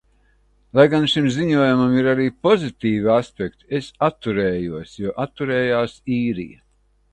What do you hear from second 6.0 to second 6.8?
Īrija.